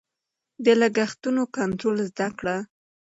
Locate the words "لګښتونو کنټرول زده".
0.81-2.27